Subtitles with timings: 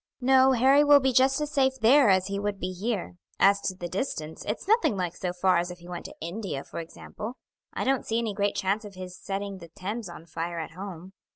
[0.19, 3.17] "No; Harry will be just as safe there as he would be here.
[3.39, 6.63] As to the distance, it's nothing like so far as if he went to India,
[6.63, 7.37] for example.
[7.73, 11.13] I don't see any great chance of his setting the Thames on fire at home.